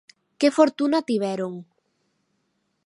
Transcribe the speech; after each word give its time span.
Que 0.39 0.47
fortuna 0.57 0.99
tiveron. 1.09 1.53